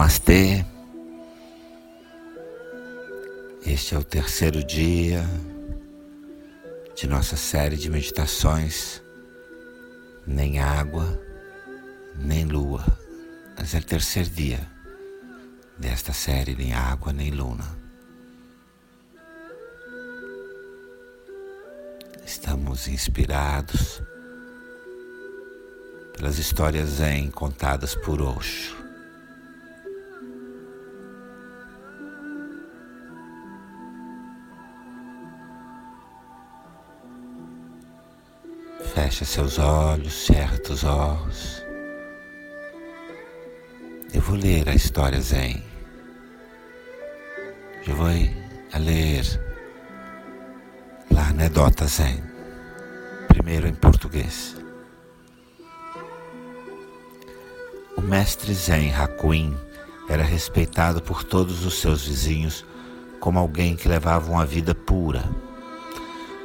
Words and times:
Namastê. 0.00 0.64
Este 3.66 3.94
é 3.94 3.98
o 3.98 4.02
terceiro 4.02 4.64
dia 4.64 5.22
de 6.96 7.06
nossa 7.06 7.36
série 7.36 7.76
de 7.76 7.90
meditações. 7.90 9.02
Nem 10.26 10.58
água, 10.58 11.20
nem 12.16 12.46
lua. 12.46 12.82
Mas 13.58 13.74
é 13.74 13.78
o 13.78 13.84
terceiro 13.84 14.30
dia 14.30 14.66
desta 15.76 16.14
série, 16.14 16.56
nem 16.56 16.72
água, 16.72 17.12
nem 17.12 17.30
luna. 17.30 17.68
Estamos 22.24 22.88
inspirados 22.88 24.02
pelas 26.16 26.38
histórias 26.38 26.88
zen 26.88 27.30
contadas 27.30 27.94
por 27.94 28.22
Osho. 28.22 28.79
Fecha 39.10 39.24
seus 39.24 39.58
olhos, 39.58 40.26
cerra 40.26 40.56
os 40.70 40.84
olhos. 40.84 41.64
Eu 44.14 44.20
vou 44.20 44.36
ler 44.36 44.68
a 44.68 44.72
história 44.72 45.20
Zen. 45.20 45.64
Eu 47.88 47.96
vou 47.96 48.06
a 48.06 48.78
ler 48.78 49.24
a 51.16 51.28
anedota 51.28 51.88
Zen. 51.88 52.22
Primeiro 53.26 53.66
em 53.66 53.74
português. 53.74 54.56
O 57.96 58.00
mestre 58.00 58.54
Zen 58.54 58.94
Hakuin 58.94 59.58
era 60.08 60.22
respeitado 60.22 61.02
por 61.02 61.24
todos 61.24 61.66
os 61.66 61.80
seus 61.80 62.06
vizinhos 62.06 62.64
como 63.18 63.40
alguém 63.40 63.74
que 63.74 63.88
levava 63.88 64.30
uma 64.30 64.46
vida 64.46 64.72
pura. 64.72 65.24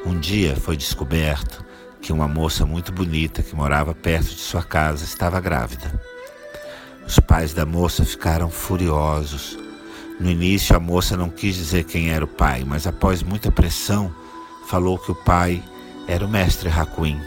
Um 0.03 0.19
dia 0.19 0.55
foi 0.55 0.75
descoberto 0.75 1.63
que 2.05 2.13
uma 2.13 2.27
moça 2.27 2.67
muito 2.67 2.91
bonita 2.91 3.41
que 3.41 3.55
morava 3.55 3.91
perto 3.95 4.27
de 4.27 4.39
sua 4.39 4.61
casa 4.61 5.03
estava 5.03 5.41
grávida. 5.41 5.99
Os 7.03 7.19
pais 7.19 7.51
da 7.51 7.65
moça 7.65 8.05
ficaram 8.05 8.47
furiosos. 8.47 9.57
No 10.19 10.29
início, 10.29 10.75
a 10.75 10.79
moça 10.79 11.17
não 11.17 11.31
quis 11.31 11.55
dizer 11.55 11.83
quem 11.83 12.11
era 12.11 12.23
o 12.23 12.27
pai, 12.27 12.63
mas 12.63 12.85
após 12.85 13.23
muita 13.23 13.51
pressão, 13.51 14.13
falou 14.67 14.99
que 14.99 15.11
o 15.11 15.15
pai 15.15 15.63
era 16.07 16.23
o 16.23 16.29
mestre 16.29 16.69
Hakuin. 16.69 17.19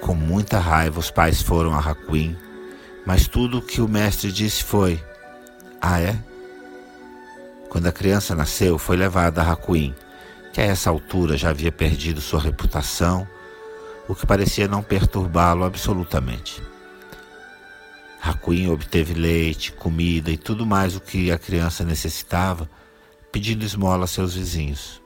Com 0.00 0.14
muita 0.14 0.60
raiva, 0.60 1.00
os 1.00 1.10
pais 1.10 1.42
foram 1.42 1.74
a 1.74 1.80
Hakuin, 1.80 2.36
mas 3.04 3.26
tudo 3.26 3.58
o 3.58 3.62
que 3.62 3.80
o 3.80 3.88
mestre 3.88 4.30
disse 4.30 4.62
foi: 4.62 5.02
Ah, 5.82 6.00
é? 6.00 6.16
Quando 7.68 7.88
a 7.88 7.92
criança 7.92 8.32
nasceu, 8.32 8.78
foi 8.78 8.96
levada 8.96 9.42
a 9.42 9.50
Hakuin, 9.50 9.92
que 10.52 10.60
a 10.60 10.66
essa 10.66 10.88
altura 10.88 11.36
já 11.36 11.50
havia 11.50 11.72
perdido 11.72 12.20
sua 12.20 12.38
reputação 12.38 13.26
o 14.10 14.14
que 14.16 14.26
parecia 14.26 14.66
não 14.66 14.82
perturbá-lo 14.82 15.62
absolutamente. 15.64 16.60
Racuim 18.18 18.68
obteve 18.68 19.14
leite, 19.14 19.70
comida 19.70 20.32
e 20.32 20.36
tudo 20.36 20.66
mais 20.66 20.96
o 20.96 21.00
que 21.00 21.30
a 21.30 21.38
criança 21.38 21.84
necessitava, 21.84 22.68
pedindo 23.30 23.64
esmola 23.64 24.06
a 24.06 24.08
seus 24.08 24.34
vizinhos. 24.34 25.00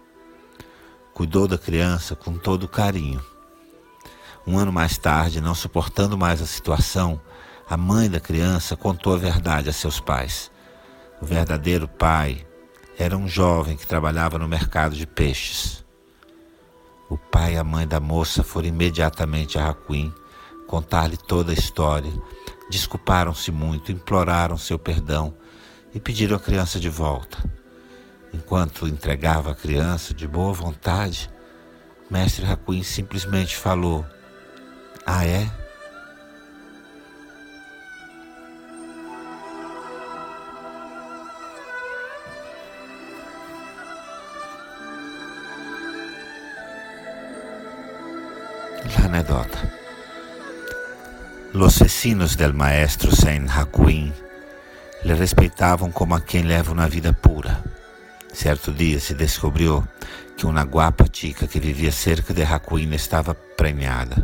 Cuidou 1.12 1.46
da 1.46 1.58
criança 1.58 2.16
com 2.16 2.38
todo 2.38 2.66
carinho. 2.66 3.22
Um 4.46 4.56
ano 4.56 4.72
mais 4.72 4.96
tarde, 4.96 5.38
não 5.38 5.54
suportando 5.54 6.16
mais 6.16 6.40
a 6.40 6.46
situação, 6.46 7.20
a 7.68 7.76
mãe 7.76 8.08
da 8.08 8.18
criança 8.18 8.74
contou 8.74 9.12
a 9.12 9.18
verdade 9.18 9.68
a 9.68 9.72
seus 9.74 10.00
pais. 10.00 10.50
O 11.20 11.26
verdadeiro 11.26 11.86
pai 11.86 12.46
era 12.98 13.18
um 13.18 13.28
jovem 13.28 13.76
que 13.76 13.86
trabalhava 13.86 14.38
no 14.38 14.48
mercado 14.48 14.96
de 14.96 15.06
peixes. 15.06 15.83
O 17.08 17.18
pai 17.18 17.54
e 17.54 17.56
a 17.58 17.64
mãe 17.64 17.86
da 17.86 18.00
moça 18.00 18.42
foram 18.42 18.68
imediatamente 18.68 19.58
a 19.58 19.66
Raquin 19.66 20.12
contar-lhe 20.66 21.16
toda 21.16 21.52
a 21.52 21.54
história. 21.54 22.12
Desculparam-se 22.70 23.52
muito, 23.52 23.92
imploraram 23.92 24.56
seu 24.56 24.78
perdão 24.78 25.36
e 25.94 26.00
pediram 26.00 26.36
a 26.36 26.40
criança 26.40 26.80
de 26.80 26.88
volta. 26.88 27.38
Enquanto 28.32 28.88
entregava 28.88 29.52
a 29.52 29.54
criança 29.54 30.12
de 30.12 30.26
boa 30.26 30.52
vontade, 30.52 31.30
mestre 32.10 32.44
Raquin 32.44 32.82
simplesmente 32.82 33.56
falou: 33.56 34.04
Ah, 35.06 35.24
é? 35.24 35.63
Anedota. 49.14 49.70
Los 51.52 51.78
vecinos 51.78 52.36
del 52.36 52.52
maestro 52.52 53.14
Saint 53.14 53.48
Hakuin 53.48 54.12
le 55.04 55.14
respeitavam 55.14 55.92
como 55.92 56.16
a 56.16 56.20
quem 56.20 56.42
leva 56.42 56.72
uma 56.72 56.88
vida 56.88 57.12
pura. 57.12 57.62
Certo 58.32 58.72
dia 58.72 58.98
se 58.98 59.14
descobriu 59.14 59.86
que 60.36 60.46
uma 60.46 60.64
guapa 60.64 61.04
chica 61.12 61.46
que 61.46 61.60
vivia 61.60 61.92
cerca 61.92 62.34
de 62.34 62.42
Hakuin 62.42 62.92
estava 62.92 63.34
preñada. 63.34 64.16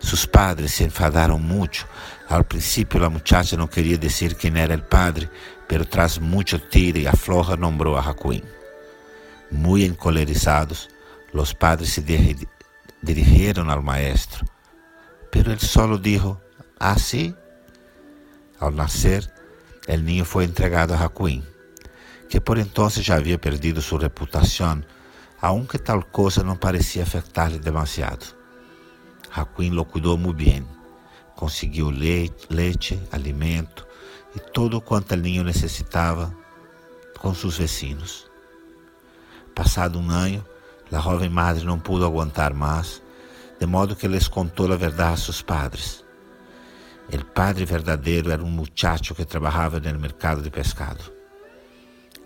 Sus 0.00 0.26
padres 0.26 0.72
se 0.72 0.84
enfadaram 0.84 1.38
muito. 1.38 1.86
Al 2.28 2.44
princípio, 2.44 3.04
a 3.04 3.10
muchacha 3.10 3.56
não 3.56 3.68
queria 3.68 3.96
dizer 3.96 4.34
quem 4.34 4.58
era 4.58 4.74
o 4.74 4.82
padre, 4.82 5.30
pero 5.68 5.84
tras 5.84 6.18
muito 6.18 6.58
tira 6.58 6.98
e 6.98 7.06
afloja 7.06 7.56
nombrou 7.56 7.96
a 7.96 8.00
Hakuin. 8.00 8.42
Muy 9.50 9.84
encolerizados, 9.84 10.88
los 11.32 11.54
padres 11.54 11.92
se 11.92 12.02
dirigieron 13.02 13.70
al 13.70 13.82
maestro, 13.82 14.46
pero 15.30 15.52
él 15.52 15.60
solo 15.60 15.98
dijo, 15.98 16.40
así. 16.78 17.34
Ah, 18.60 18.66
Al 18.66 18.74
nacer, 18.74 19.32
el 19.86 20.04
niño 20.04 20.24
fue 20.24 20.42
entregado 20.42 20.94
a 20.94 20.98
Jacuín, 20.98 21.44
que 22.28 22.40
por 22.40 22.58
entonces 22.58 23.06
ya 23.06 23.14
había 23.14 23.40
perdido 23.40 23.80
su 23.80 23.98
reputación, 23.98 24.84
aunque 25.40 25.78
tal 25.78 26.10
cosa 26.10 26.42
no 26.42 26.58
parecía 26.58 27.04
afectarle 27.04 27.60
demasiado. 27.60 28.26
Jacuín 29.30 29.76
lo 29.76 29.84
cuidó 29.84 30.16
muy 30.16 30.34
bien, 30.34 30.66
consiguió 31.36 31.92
leite, 31.92 32.46
leche, 32.48 32.98
alimento 33.12 33.86
e 34.34 34.40
todo 34.40 34.80
quanto 34.80 35.14
o 35.14 35.16
niño 35.16 35.44
necessitava 35.44 36.34
com 37.18 37.34
seus 37.34 37.58
vecinos. 37.58 38.30
Passado 39.54 39.98
um 39.98 40.10
ano, 40.10 40.44
a 40.92 41.00
jovem 41.00 41.28
madre 41.28 41.64
não 41.64 41.78
pudo 41.78 42.04
aguentar 42.04 42.54
mais, 42.54 43.02
de 43.58 43.66
modo 43.66 43.96
que 43.96 44.08
les 44.08 44.28
contou 44.28 44.72
a 44.72 44.76
verdade 44.76 45.14
a 45.14 45.16
seus 45.16 45.42
padres. 45.42 46.04
O 47.12 47.24
padre 47.24 47.64
verdadeiro 47.64 48.30
era 48.30 48.42
um 48.42 48.50
muchacho 48.50 49.14
que 49.14 49.24
trabalhava 49.24 49.80
no 49.80 49.98
mercado 49.98 50.42
de 50.42 50.50
pescado. 50.50 51.02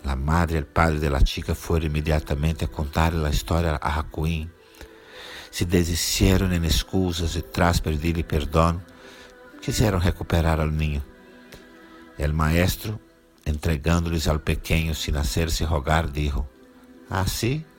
A 0.05 0.15
madre 0.15 0.57
e 0.57 0.61
o 0.61 0.65
padre 0.65 0.99
de 0.99 1.07
la 1.07 1.25
chica 1.25 1.55
foram 1.55 1.85
imediatamente 1.85 2.65
a 2.65 2.67
contar 2.67 3.13
a 3.13 3.29
história 3.29 3.79
a 3.81 3.89
Jacuín. 3.89 4.49
Se 5.49 5.63
desistiram 5.63 6.51
em 6.51 6.65
excusas 6.65 7.35
e, 7.35 7.41
tras 7.41 7.79
pedir-lhe 7.79 8.23
perdão, 8.23 8.81
quiseram 9.61 9.99
recuperar 9.99 10.59
al 10.59 10.71
niño. 10.71 11.01
El 12.17 12.33
maestro, 12.33 12.99
entregando-lhes 13.45 14.27
ao 14.27 14.39
pequeno 14.39 14.93
sem 14.93 15.15
hacerse 15.15 15.63
rogar, 15.63 16.09
dijo: 16.09 16.45
Assim, 17.09 17.63
ah, 17.65 17.72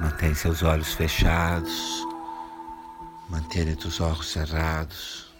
Mantém 0.00 0.34
seus 0.34 0.62
olhos 0.62 0.94
fechados, 0.94 2.06
mantenha 3.28 3.76
os 3.76 4.00
olhos 4.00 4.30
cerrados, 4.30 5.30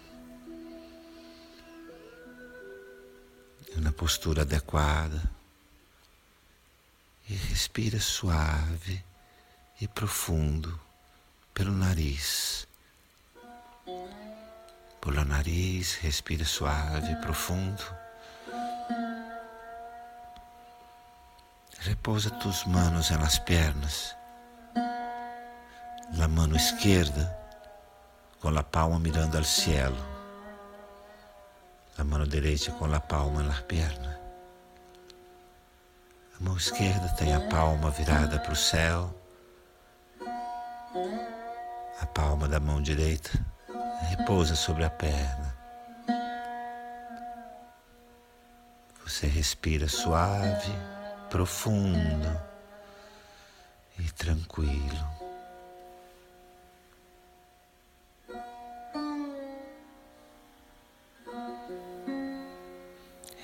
na 3.77 3.91
postura 3.91 4.43
adequada 4.43 5.19
e 7.27 7.33
respira 7.33 7.99
suave 7.99 9.03
e 9.79 9.87
profundo 9.87 10.79
pelo 11.55 11.71
nariz. 11.71 12.67
Pelo 15.01 15.25
nariz, 15.25 15.95
respira 15.95 16.45
suave 16.45 17.11
e 17.11 17.15
profundo. 17.15 17.83
Repousa 21.79 22.29
tus 22.29 22.63
manos 22.65 23.09
nas 23.09 23.39
pernas 23.39 24.20
la 26.13 26.27
mano 26.27 26.55
izquierda 26.55 27.37
con 28.39 28.53
la 28.53 28.63
palma 28.63 28.99
mirando 28.99 29.37
al 29.37 29.45
cielo, 29.45 29.95
la 31.97 32.03
mano 32.03 32.25
derecha 32.25 32.73
con 32.73 32.91
la 32.91 32.99
palma 32.99 33.41
en 33.41 33.47
las 33.47 33.61
piernas. 33.61 34.21
A 36.41 36.43
mão 36.43 36.57
esquerda 36.57 37.07
tem 37.09 37.35
a 37.35 37.39
palma 37.39 37.91
virada 37.91 38.39
para 38.39 38.51
o 38.51 38.55
céu. 38.55 39.13
A 42.01 42.05
palma 42.07 42.47
da 42.47 42.59
mão 42.59 42.81
direita 42.81 43.29
repousa 44.09 44.55
sobre 44.55 44.83
a 44.83 44.89
perna. 44.89 45.55
Você 49.03 49.27
respira 49.27 49.87
suave, 49.87 50.73
profundo 51.29 52.41
e 53.99 54.11
tranquilo. 54.13 55.20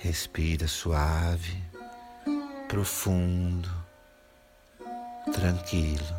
Respira 0.08 0.70
suave, 0.70 1.62
profundo, 2.70 3.70
tranquilo. 5.34 6.16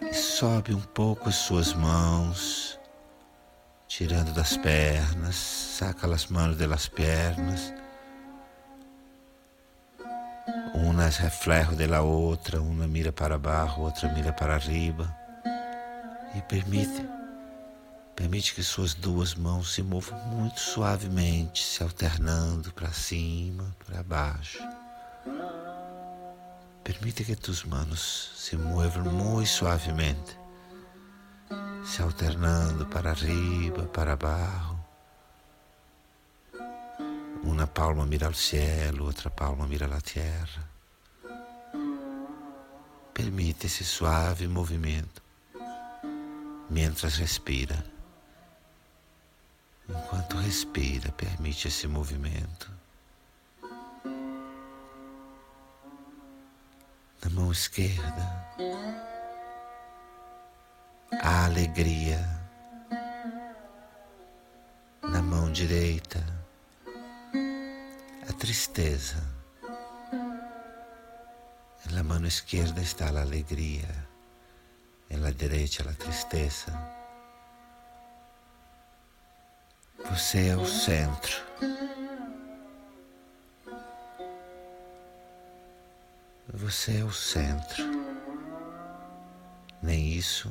E 0.00 0.14
sobe 0.14 0.72
um 0.72 0.80
pouco 0.80 1.28
as 1.28 1.34
suas 1.34 1.74
mãos, 1.74 2.80
tirando 3.86 4.32
das 4.32 4.56
pernas, 4.56 5.36
saca 5.36 6.06
as 6.06 6.26
mãos 6.28 6.56
das 6.56 6.88
pernas. 6.88 7.74
Uma 10.74 11.06
es 11.06 11.18
reflejo 11.18 11.76
outra, 12.02 12.62
uma 12.62 12.88
mira 12.88 13.12
para 13.12 13.34
abaixo, 13.34 13.78
outra 13.82 14.10
mira 14.10 14.32
para 14.32 14.54
arriba. 14.54 15.14
E 16.34 16.40
permite 16.40 17.15
Permite 18.16 18.54
que 18.54 18.62
suas 18.62 18.94
duas 18.94 19.34
mãos 19.34 19.74
se 19.74 19.82
movam 19.82 20.18
muito 20.24 20.58
suavemente, 20.58 21.62
se 21.62 21.82
alternando 21.82 22.72
para 22.72 22.90
cima, 22.90 23.76
para 23.84 24.02
baixo. 24.02 24.58
Permite 26.82 27.24
que 27.24 27.36
tus 27.36 27.62
manos 27.62 28.32
se 28.34 28.56
movam 28.56 29.04
muito 29.04 29.48
suavemente, 29.48 30.36
se 31.84 32.00
alternando 32.00 32.86
para 32.86 33.10
arriba, 33.10 33.82
para 33.84 34.16
baixo. 34.16 34.76
Uma 37.42 37.66
palma 37.66 38.06
mira 38.06 38.26
ao 38.26 38.34
cielo, 38.34 39.04
outra 39.04 39.28
palma 39.28 39.68
mira 39.68 39.86
à 39.86 40.00
terra. 40.00 40.68
Permite 43.12 43.66
esse 43.66 43.84
suave 43.84 44.48
movimento 44.48 45.22
mientras 46.70 47.16
respira. 47.16 47.95
Enquanto 49.88 50.36
respira, 50.38 51.12
permite 51.12 51.68
esse 51.68 51.86
movimento. 51.86 52.70
Na 57.22 57.30
mão 57.30 57.52
esquerda, 57.52 58.46
a 61.22 61.44
alegria. 61.44 62.20
Na 65.02 65.22
mão 65.22 65.50
direita, 65.52 66.24
a 68.28 68.32
tristeza. 68.32 69.22
Na 71.92 72.02
mão 72.02 72.24
esquerda 72.26 72.82
está 72.82 73.06
a 73.06 73.20
alegria, 73.20 73.88
na 75.08 75.30
direita 75.30 75.88
a 75.88 75.94
tristeza. 75.94 76.95
Você 80.16 80.48
é 80.48 80.56
o 80.56 80.64
centro. 80.64 81.42
Você 86.54 87.00
é 87.00 87.04
o 87.04 87.12
centro. 87.12 87.84
Nem 89.82 90.08
isso, 90.08 90.50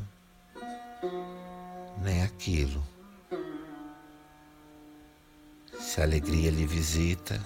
nem 1.97 2.21
aquilo. 2.21 2.85
Se 5.79 5.99
a 5.99 6.03
alegria 6.03 6.51
lhe 6.51 6.67
visita, 6.67 7.41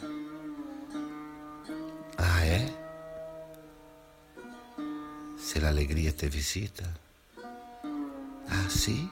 ah, 2.17 2.45
é? 2.45 2.65
Se 5.37 5.63
a 5.63 5.69
alegria 5.69 6.11
te 6.11 6.27
visita, 6.27 6.83
ah, 8.49 8.69
sim? 8.69 9.09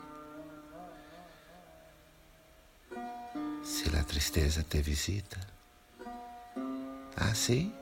Se 3.90 3.96
a 3.96 4.04
tristeza 4.04 4.64
te 4.64 4.82
visita. 4.82 5.40
Assim, 7.16 7.74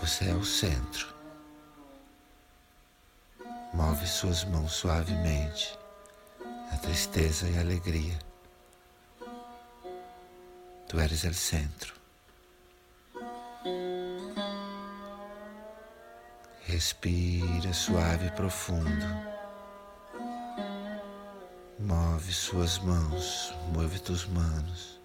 você 0.00 0.28
é 0.28 0.34
o 0.34 0.44
centro. 0.44 1.14
Move 3.72 4.06
suas 4.06 4.44
mãos 4.44 4.72
suavemente, 4.72 5.78
a 6.72 6.76
tristeza 6.78 7.48
e 7.48 7.56
a 7.56 7.60
alegria. 7.60 8.18
Tu 10.88 10.98
eres 10.98 11.22
o 11.22 11.32
centro. 11.32 11.94
Respira 16.62 17.72
suave 17.72 18.26
e 18.26 18.30
profundo. 18.32 19.29
Move 22.20 22.34
suas 22.34 22.78
mãos, 22.80 23.54
move 23.72 23.98
tuas 24.00 24.26
manos. 24.26 25.00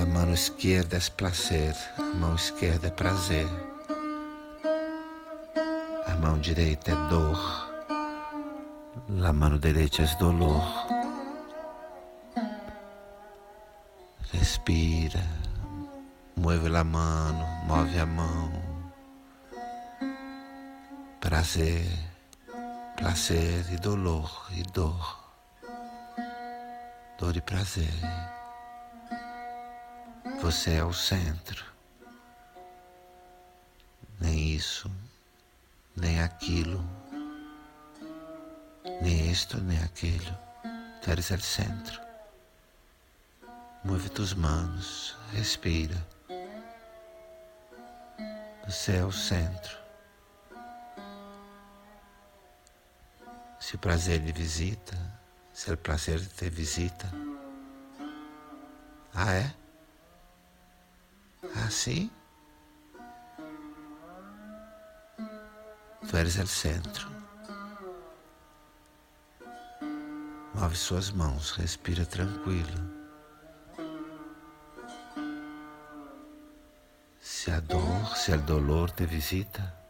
A 0.00 0.06
mão 0.06 0.32
esquerda 0.32 0.96
é 0.96 1.00
prazer, 1.16 1.74
a 1.98 2.02
mão 2.02 2.36
esquerda 2.36 2.86
é 2.86 2.90
prazer. 2.90 3.48
A 6.06 6.14
mão 6.20 6.38
direita 6.38 6.92
é 6.92 7.08
dor, 7.10 7.68
a 9.24 9.32
mão 9.32 9.58
direita 9.58 10.02
é 10.02 10.16
dolor. 10.16 10.62
Respira, 14.32 15.26
move 16.36 16.76
a 16.76 16.84
mão, 16.84 17.34
move 17.66 17.98
a 17.98 18.06
mão 18.06 18.66
prazer, 21.20 21.84
prazer 22.96 23.70
e 23.70 23.76
dolor 23.76 24.48
e 24.52 24.62
dor, 24.62 25.22
dor 27.18 27.36
e 27.36 27.42
prazer. 27.42 27.92
Você 30.40 30.76
é 30.76 30.84
o 30.84 30.94
centro. 30.94 31.62
Nem 34.18 34.48
isso, 34.54 34.90
nem 35.94 36.22
aquilo, 36.22 36.82
nem 39.02 39.30
isto, 39.30 39.60
nem 39.60 39.78
aquilo. 39.82 40.36
Tu 41.02 41.10
eres 41.10 41.30
o 41.30 41.40
centro. 41.40 42.00
Move 43.84 44.08
tus 44.08 44.32
manos, 44.32 45.14
respira. 45.32 46.02
Você 48.66 48.96
é 48.96 49.04
o 49.04 49.12
centro. 49.12 49.85
Se 53.66 53.74
o 53.74 53.80
prazer 53.80 54.20
lhe 54.20 54.30
visita, 54.30 54.96
se 55.52 55.72
o 55.72 55.76
prazer 55.76 56.24
te 56.24 56.48
visita. 56.48 57.10
Ah, 59.12 59.32
é? 59.34 59.52
Ah, 61.42 61.68
sim? 61.68 62.08
Tu 66.08 66.16
eres 66.16 66.38
o 66.38 66.46
centro. 66.46 67.10
Move 70.54 70.76
suas 70.76 71.10
mãos, 71.10 71.50
respira 71.50 72.06
tranquilo. 72.06 72.78
Se 77.20 77.50
a 77.50 77.58
dor, 77.58 78.16
se 78.16 78.30
o 78.30 78.40
dolor 78.42 78.92
te 78.92 79.04
visita. 79.06 79.85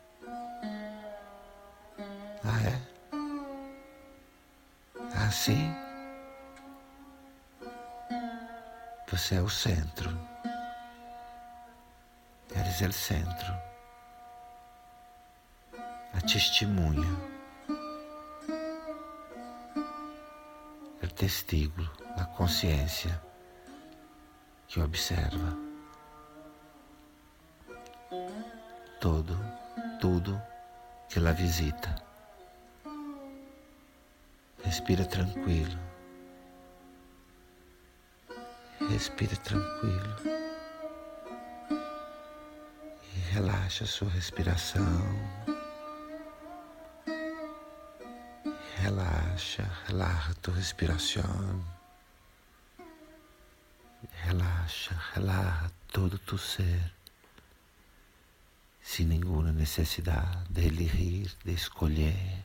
Eres 12.79 12.95
o 12.95 12.99
centro. 12.99 13.55
A 16.13 16.21
testemunha. 16.21 17.09
O 21.03 21.09
testigo, 21.09 21.89
a 22.19 22.25
consciência 22.27 23.19
que 24.69 24.79
observa 24.79 25.57
todo, 29.01 29.39
tudo 29.99 30.39
que 31.09 31.19
ela 31.19 31.33
visita. 31.33 31.95
Respira 34.63 35.07
tranquilo. 35.07 35.79
Respira 38.91 39.35
tranquilo. 39.37 40.56
Relaxa 43.37 43.85
a 43.85 43.87
sua 43.87 44.09
respiração. 44.09 45.05
Relaxa, 48.79 49.71
relaja 49.87 50.35
tu 50.41 50.51
respiração. 50.53 51.63
Relaxa, 54.25 54.99
relaja 55.13 55.71
todo 55.93 56.19
tu 56.19 56.39
ser, 56.39 56.91
sem 58.81 59.05
nenhuma 59.05 59.53
necessidade 59.53 60.49
de 60.49 60.69
elegir, 60.69 61.31
de 61.45 61.53
escolher. 61.53 62.43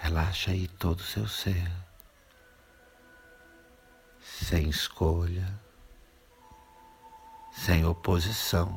Relaxa 0.00 0.52
aí 0.52 0.68
todo 0.68 1.00
o 1.00 1.02
seu 1.02 1.26
ser, 1.26 1.72
sem 4.22 4.68
escolha, 4.68 5.65
sem 7.56 7.84
oposição. 7.84 8.72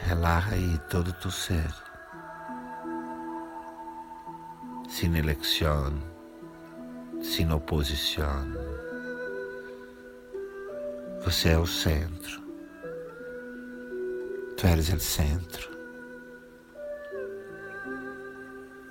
Relaxa 0.00 0.54
aí 0.54 0.78
todo 0.90 1.08
o 1.08 1.12
teu 1.12 1.30
ser, 1.30 1.72
sem 4.88 5.16
eleição, 5.16 5.94
sem 7.22 7.52
oposição. 7.52 8.46
Você 11.24 11.50
é 11.50 11.58
o 11.58 11.66
centro. 11.66 12.42
Tu 14.56 14.66
eres 14.66 14.92
o 14.92 15.00
centro. 15.00 15.76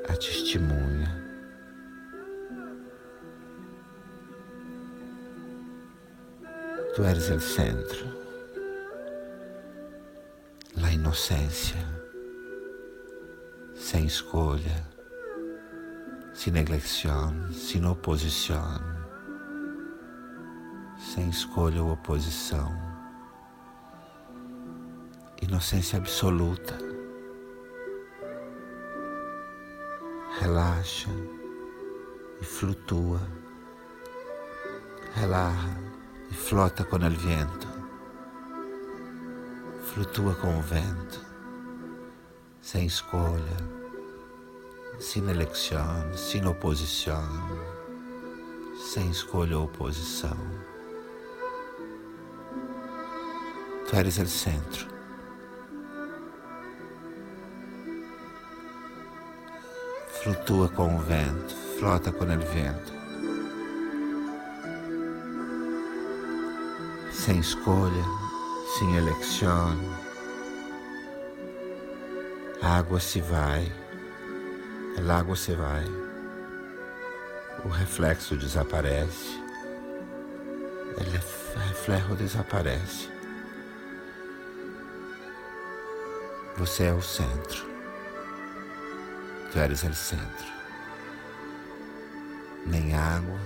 a 0.08 0.18
testemunha. 0.18 0.85
Tu 6.96 7.04
eres 7.04 7.30
o 7.30 7.40
centro, 7.42 8.06
a 10.82 10.92
inocência, 10.94 11.76
sem 13.76 14.06
escolha, 14.06 14.88
sem 16.34 16.56
eleição, 16.56 17.52
sem 17.52 17.86
oposição, 17.86 18.80
sem 20.98 21.28
escolha 21.28 21.84
ou 21.84 21.92
oposição, 21.92 22.72
inocência 25.42 25.98
absoluta. 25.98 26.96
relaxa 30.40 31.10
e 32.42 32.46
flutua, 32.46 33.22
relaxa 35.14 35.85
flota 36.36 36.84
com 36.84 36.98
o 36.98 37.10
vento, 37.10 37.68
flutua 39.94 40.36
com 40.36 40.60
o 40.60 40.62
vento, 40.62 41.26
sem 42.62 42.86
escolha, 42.86 43.58
sem 45.00 45.28
eleição, 45.30 46.16
sem 46.16 46.46
oposição, 46.46 47.24
sem 48.92 49.10
escolha 49.10 49.58
ou 49.58 49.66
oposição. 49.66 50.38
Tu 53.90 53.96
eres 53.96 54.18
o 54.20 54.28
centro. 54.28 54.96
flutua 60.26 60.68
com 60.70 60.96
o 60.96 60.98
vento, 60.98 61.56
flota 61.78 62.12
com 62.12 62.24
o 62.24 62.28
vento. 62.28 62.95
Sem 67.26 67.40
escolha, 67.40 68.04
sem 68.78 68.98
eleição. 68.98 69.76
A 72.62 72.78
água 72.78 73.00
se 73.00 73.20
vai, 73.20 73.66
a 74.96 75.18
água 75.18 75.36
se 75.36 75.56
vai, 75.56 75.86
o 77.64 77.68
reflexo 77.68 78.38
desaparece, 78.38 79.42
o 80.96 81.60
reflexo 81.68 82.14
desaparece. 82.14 83.10
Você 86.58 86.84
é 86.84 86.94
o 86.94 87.02
centro. 87.02 87.66
Tu 89.52 89.58
eres 89.58 89.82
o 89.82 89.96
centro. 89.96 90.54
Nem 92.68 92.94
água, 92.94 93.40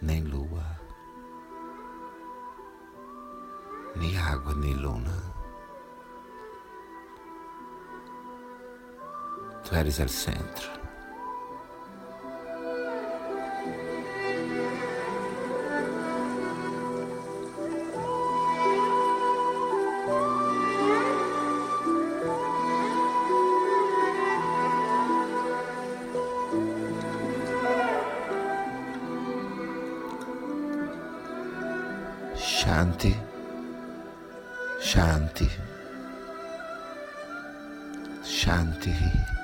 nem 0.00 0.22
lua, 0.22 0.67
nem 3.98 4.16
água, 4.16 4.54
nem 4.54 4.76
luna. 4.76 5.36
Tu 9.64 9.74
eres 9.74 9.98
o 9.98 10.08
centro. 10.08 10.77
Shanti, 34.88 35.46
Shanti. 38.22 39.37